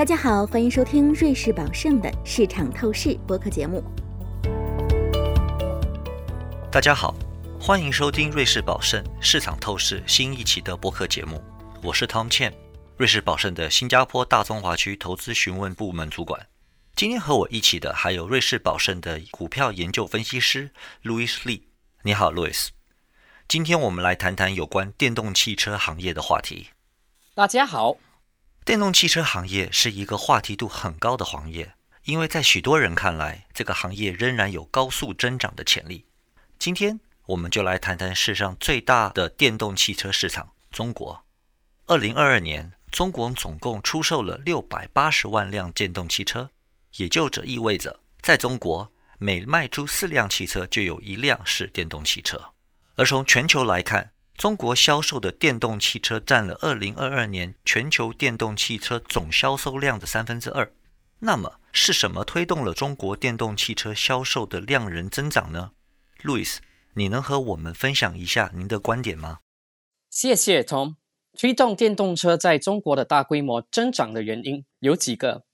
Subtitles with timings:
[0.00, 3.84] 大家好，欢迎收听瑞士宝盛的市场透视播客节目。
[6.72, 7.14] 大家好，
[7.60, 11.38] 欢迎收听瑞士宝盛市场透视新一期的播客节目。
[11.82, 12.50] 我是 Tom Chen，
[12.96, 16.46] 瑞士宝盛的新加坡大中华区投资询问部门主管。
[16.96, 20.70] 今天和我一起的还有瑞士宝盛的股票研究分析师
[21.04, 21.64] Louis Lee。
[22.04, 22.68] 你好，Louis。
[23.46, 26.68] 今天我们来谈谈有关电动汽车行业的话题。
[27.34, 27.98] 大家好。
[28.64, 31.74] 电动汽车行业是一个话题度很高的行业，
[32.04, 36.06] 因为在许多人看来，这个行业仍然有高速增长的潜力。
[36.58, 41.24] 今天我们就来谈谈世上最大的电动汽车市场——中国。
[41.86, 46.50] 二零二二年，中国总共出售了六百八十万辆电动汽车，
[46.96, 52.52] 也就这意味着，在中国每卖出四辆汽车就有一辆是电动汽车。
[52.96, 60.72] 而从全球来看，中国销售的电动汽车占了2022年全球电动汽车总销售量的三分之二。
[61.18, 65.72] 那么，是什么推动了中国电动汽车销售的量人增长呢？
[66.22, 66.62] 路易斯，
[66.94, 69.40] 你能和我们分享一下您的观点吗？
[70.08, 70.94] 谢谢 Tom。
[71.36, 75.44] 推动电动车在中国的大规模增长的原因有几个，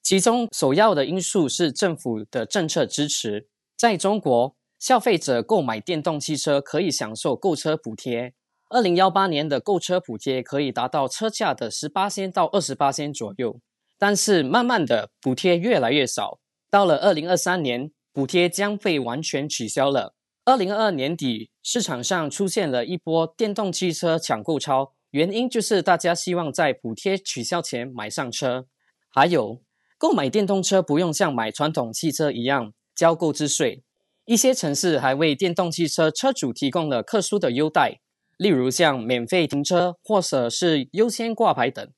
[0.00, 3.48] 其中首要的因素是政府的政策支持。
[3.76, 4.56] 在中国。
[4.78, 8.34] 消费者购买电动汽车可以享受购车补贴。
[8.68, 13.60] 二零幺八年的购车补贴可以达到车价的十八仙到二十八仙左右，
[13.98, 16.38] 但是慢慢的补贴越来越少。
[16.70, 20.14] 到了二零二三年，补贴将被完全取消了。
[20.44, 28.66] 二零二二年底，市场上出现了一波电动汽车抢购潮，原因就是大家希望在补贴取消前买上车。
[29.10, 29.62] 还有，
[29.96, 33.82] 购买电动车不用像买传统汽车一样交购置税。
[34.28, 37.98] 一些城市还为电动汽车车主提供了特殊的优待，
[38.36, 41.90] 例如像免费停车或者是优先挂牌等。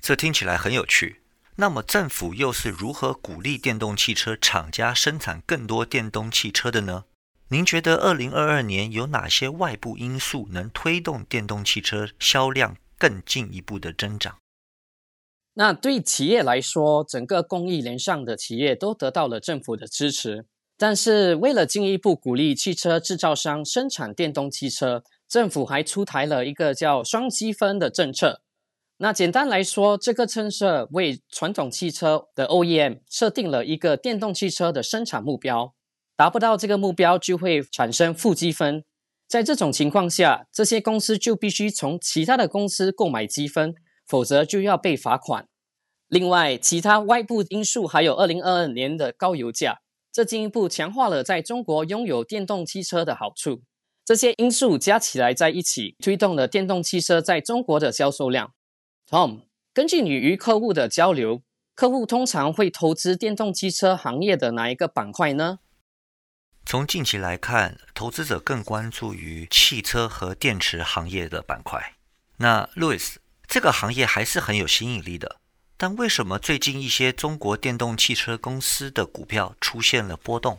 [0.00, 1.22] 这听起来很有趣。
[1.56, 7.06] 那么政府又是如何鼓励电动汽车厂家生产更多电动汽车的呢？
[7.48, 14.38] 您觉得二零二二年有哪些外部因素能推动电动汽车销量更进一步的增长？
[15.54, 20.46] 那对企业来说，整个供应链上的企业都得到了政府的支持。
[20.82, 28.40] 但是，为了进一步鼓励汽车制造商生产电动汽车，政府还出台了一个叫“双积分”的政策。
[28.96, 35.74] 那简单来说，这个政策为传统汽车的 OEM 设定了一个电动汽车的生产目标，
[36.16, 38.82] 达不到这个目标就会产生负积分。
[39.28, 43.74] 在这种情况下，这些公司就必须从其他的公司购买积分，
[44.06, 45.46] 否则就要被罚款。
[46.08, 49.80] 另外，其他外部因素还有2022年的高油价。
[50.12, 53.62] 这进一步强化了在中国拥有电动汽车的好处。
[54.04, 58.52] 这些因素加起来在一起，推动了电动汽车在中国的销售量。
[59.08, 61.42] Tom，根据你与客户的交流，
[61.76, 65.60] 客户通常会投资电动汽车行业的哪一个板块呢？
[66.66, 71.94] 从近期来看，投资者更关注于汽车和电池行业的板块。
[72.38, 73.16] 那 Louis，
[73.46, 75.36] 这个行业还是很有吸引力的。
[75.82, 80.58] 但为什么最近一些中国电动汽车公司的股票出现了波动？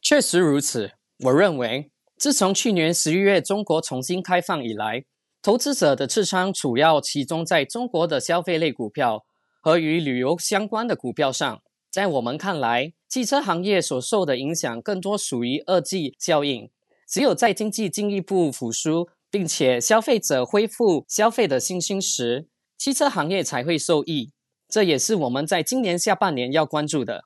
[0.00, 0.92] 确实如此。
[1.24, 5.04] 我认为，自从去年十一月中国重新开放以来，
[5.42, 9.26] 投资者的持仓主要集中在中国的消费类股票
[9.60, 11.60] 和与旅游相关的股票上。
[11.90, 16.70] 在我们看来，汽车行业所受的影响更多属于二季效应。
[17.06, 24.32] 只有在经济进一步复苏，并且消费者恢复消费的信心时，汽车行业才会受益，
[24.68, 27.24] 这也是我们在今年下半年要关注的。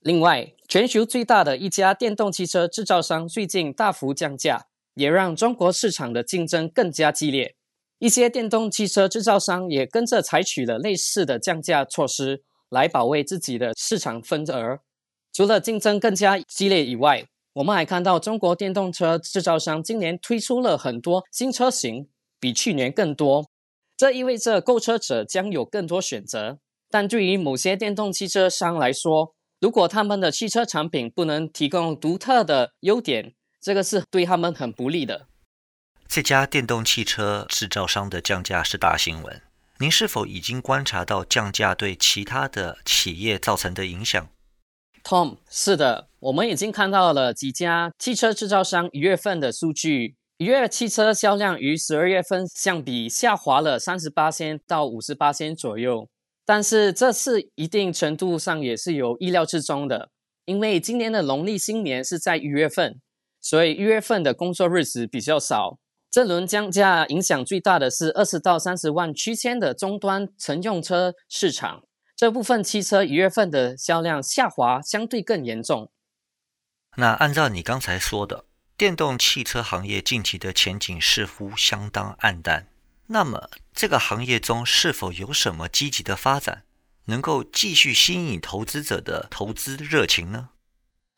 [0.00, 7.56] 另外，全球最大的一家电动汽车制造商最近大幅降价，也让中国市场的竞争更加激烈。
[7.98, 14.78] 一些电动汽车制造商也跟着采取了类似的降价措施，来保卫自己的市场份额。
[15.32, 17.24] 除了竞争更加激烈以外，
[17.54, 23.50] 我们还看到中国电动车制造商今年推出了很多新车型，比去年更多。
[23.98, 35.26] 这意味着购车者将有更多选择，但对于某些电动汽车商来说，如果他们的汽车产品不能提供独特的优点，这个是对他们很不利的。
[36.06, 39.42] 这家电动汽车制造商的降价是大新闻。
[39.80, 44.28] 您是否已经观察到降价对其他的企业造成的影响
[45.02, 50.17] ？Tom，是的，我们已经看到了几家汽车制造商一月份的数据。
[50.38, 56.08] 一月汽车销量与十二月份相比下滑了三十八千到五十八千左右，
[56.46, 60.10] 但是这是一定程度上也是有意料之中的，
[60.44, 63.00] 因为今年的农历新年是在一月份，
[63.40, 65.80] 所以一月份的工作日子比较少。
[66.08, 71.82] 这轮降价影响最大的是二十到三十万区间的终端乘用车市场，
[72.14, 75.90] 这部分汽车一月份的销量下滑相对更严重。
[76.96, 78.44] 那按照你刚才说的，
[78.78, 82.68] 电动汽车行业近期的前景似乎相当暗淡。
[83.08, 86.62] 那么，这个行业中是否有什么积极的发展，
[87.06, 90.50] 能够继续吸引投资者的投资热情呢？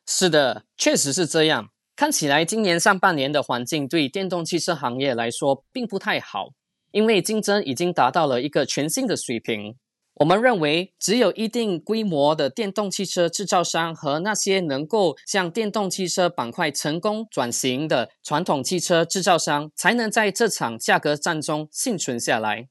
[0.07, 1.69] 是的，确实是这样。
[1.95, 6.55] 看起来今年上半年的环境对电动汽车行业来说并不太好，
[6.93, 9.77] 因为竞争已经达到了一个全新的水平。
[10.21, 22.69] 我们认为，只有一定规模的电动汽车制造商和那些能够向电动汽车板块成功转型的传统汽车制造商，才能在这场价格战中幸存下来。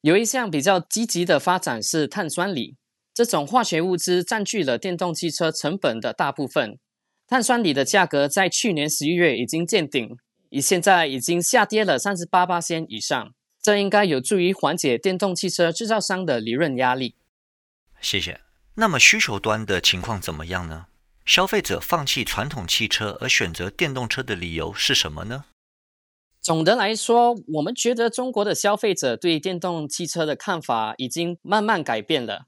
[0.00, 2.76] 有一项比较积极的发展是碳酸锂，
[3.14, 6.80] 这种化学物质占据了电动汽车成本的大部分。
[7.28, 10.16] 碳酸锂的价格在去年十一月已经见顶，
[10.50, 13.32] 以现在已经下跌了三十八八仙以上。
[13.68, 17.16] 这应该有助于缓解电动汽车制造商的利润压力。
[18.00, 18.40] 谢谢。
[18.76, 20.86] 那么需求端的情况怎么样呢？
[21.26, 25.44] 消费者放弃传统汽车而选择电动车的理由是什么呢？
[26.40, 32.46] 总的来说，我们觉得中国的消费者对电动汽车的看法已经慢慢改变了。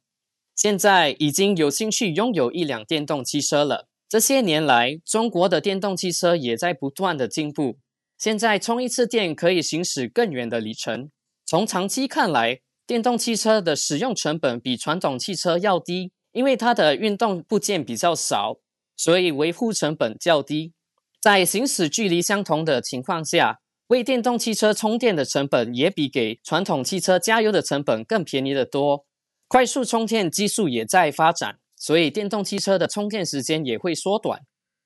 [0.57, 3.89] 现在已经有兴趣拥有一辆电动汽车了。
[4.09, 7.77] 这些年来，中国的电动汽车也在不断的进步。
[8.21, 11.11] 现在充一次电可以行驶更远的里程。
[11.47, 18.59] 从长期看来，电动汽车的使用成本比传统汽车要低，因为它的运动部件比较少，
[18.95, 20.75] 所以维护成本较低。
[21.19, 29.07] 在行驶距离相同的情况下，为电动汽车充电的成本也比给传统汽车加油的成本更便宜得多。
[29.49, 34.43] 快速充电技术也在发展，所以电动汽车的充电时间也会缩短。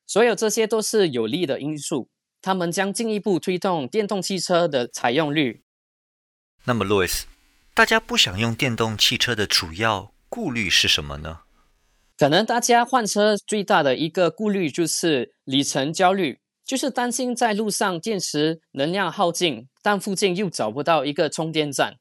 [0.07, 2.09] 所有这些都是有利的因素。
[2.45, 5.63] 他们将进一步推动电动汽车的采用率。
[6.65, 7.23] 那么，，Louis，，
[7.73, 11.41] 大家不想用电动汽车的主要顾虑是什么呢？
[12.19, 21.97] 可能大家换车最大的一个顾虑就是里程焦虑，就是担心在路上电池能量耗尽，但附近又找不到一个充电站。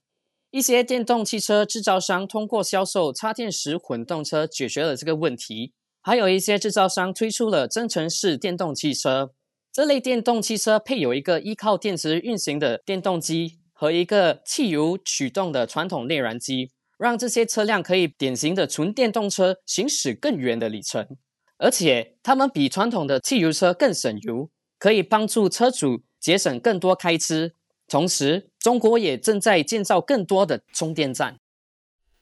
[0.52, 9.34] 一些电动汽车制造商通过销售插电式混动车解决了这个问题，还有一些制造商推出了增程式电动汽车。
[9.74, 21.18] 这类电动汽车配有一个依靠电池运行的电动机和一个汽油驱动的传统内燃机，让这些车辆可以典型的纯电动车行驶更远的里程，
[21.58, 27.56] 而且它们比传统的汽油车更省油，可以帮助车主节省更多开支。
[27.88, 31.40] 同时，中国也正在建造更多的充电站。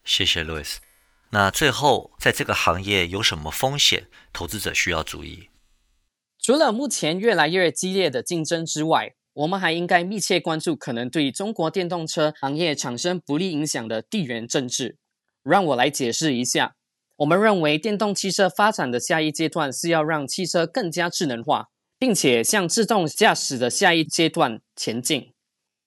[0.06, 0.78] 谢谢 Louis。
[1.32, 5.50] 那最后，在这个行业有什么风险，投资者需要注意？
[6.52, 14.98] 除了目前越来越激烈的竞争之外，我们还应该密切关注可能对中国电动车行业产生不利影响的地缘政治。
[15.44, 16.76] 让我来解释一下。
[17.20, 21.68] 我们认为，电动汽车发展的下一阶段是要让汽车更加智能化，
[21.98, 25.32] 并且向自动驾驶的下一阶段前进。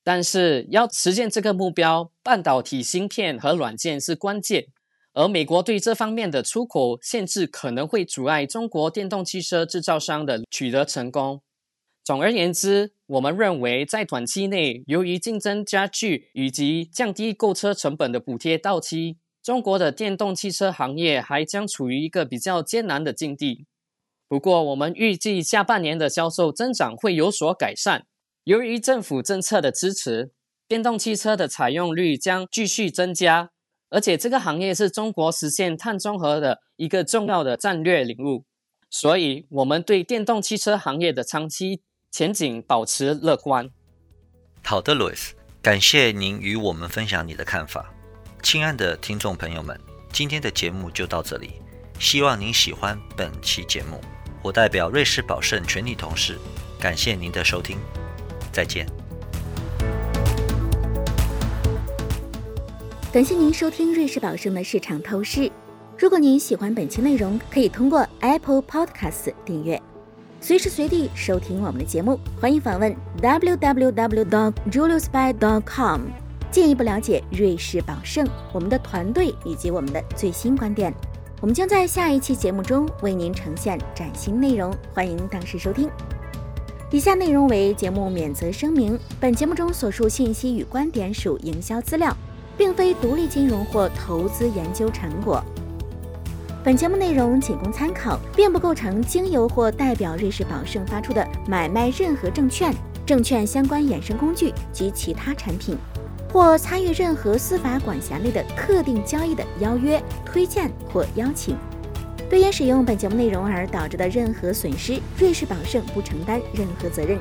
[0.02, 4.64] 但是，要实现这个目标，半导体芯片和软件是关键。
[5.14, 11.40] 而美国对这方面的出口限制可能会阻碍中国电动汽车制造商的取得成功。
[12.02, 23.66] 总而言之，我们认为在短期内，由于竞争加剧以及降低购车成本的补贴到期，中国的电动汽车行业还将处于一个比较艰难的境地。
[24.28, 28.06] 不过，我们预计下半年的销售增长会有所改善。
[28.42, 30.32] 由于政府政策的支持，
[30.66, 33.52] 电动汽车的采用率将继续增加。
[33.94, 38.42] 而且这个行业是中国实现碳中和的一个重要的战略领域，
[38.90, 43.70] 所以我们对电动汽车行业的长期前景保持乐观。
[44.64, 47.94] 好的，路易斯，感谢您与我们分享你的看法。
[48.42, 49.78] 亲爱的听众朋友们，
[50.12, 51.52] 今天的节目就到这里，
[52.00, 54.00] 希望您喜欢本期节目。
[54.42, 56.36] 我代表瑞士宝盛全体同事，
[56.80, 57.78] 感谢您的收听，
[58.52, 59.03] 再见。
[63.14, 65.48] 感谢您收听瑞士宝盛的市场透视。
[65.96, 69.80] 如果您喜欢本期内容，可以通过 Apple Podcasts 订阅，
[70.40, 72.18] 随时随地收听我们的节目。
[72.40, 72.92] 欢迎访问
[73.22, 76.00] www.juliusby.com，
[76.50, 80.92] 进一步了解瑞士宝盛、我们的团队以及我们的最新观点。
[81.40, 85.88] 我们将在下一期节目中为您呈现崭新内容，欢迎当时收听。
[86.90, 92.12] 以下内容为节目免责声明：本节目中所述信息与观点属营销资料。
[92.56, 95.42] 并非独立金融或投资研究成果。
[96.62, 102.74] 本节目内容仅供参考，并不构成经由或代表瑞士宝盛发出的买卖任何证券。
[103.06, 105.76] 证券相关衍生工具及其他产品，
[106.32, 111.54] 或参与任何司法管辖内的特定交易的邀约、推荐或邀请。
[112.30, 117.18] 对因使用本节目内容而导致的任何损失，瑞士宝盛不承担任何责任。